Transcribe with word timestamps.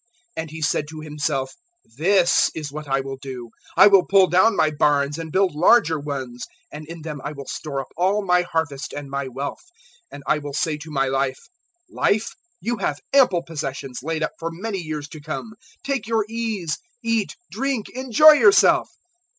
012:018 0.35 0.41
"And 0.41 0.49
he 0.49 0.61
said 0.63 0.87
to 0.89 0.99
himself, 1.01 1.53
"`This 1.95 2.49
is 2.55 2.71
what 2.71 2.87
I 2.87 3.01
will 3.01 3.17
do: 3.17 3.51
I 3.77 3.85
will 3.85 4.03
pull 4.03 4.25
down 4.25 4.55
my 4.55 4.71
barns 4.71 5.19
and 5.19 5.31
build 5.31 5.53
larger 5.53 5.99
ones, 5.99 6.47
and 6.71 6.87
in 6.87 7.03
them 7.03 7.21
I 7.23 7.33
will 7.33 7.45
store 7.45 7.81
up 7.81 7.89
all 7.95 8.25
my 8.25 8.41
harvest 8.41 8.93
and 8.93 9.11
my 9.11 9.27
wealth; 9.27 9.59
012:019 10.05 10.05
and 10.13 10.23
I 10.25 10.37
will 10.39 10.53
say 10.53 10.77
to 10.79 10.89
my 10.89 11.07
life, 11.07 11.39
"`Life, 11.95 12.31
you 12.59 12.77
have 12.77 12.99
ample 13.13 13.43
possessions 13.43 13.99
laid 14.01 14.23
up 14.23 14.31
for 14.39 14.49
many 14.51 14.79
years 14.79 15.07
to 15.09 15.21
come: 15.21 15.53
take 15.83 16.07
your 16.07 16.25
ease, 16.27 16.79
eat, 17.03 17.35
drink, 17.51 17.87
enjoy 17.89 18.31
yourself.' 18.31 18.89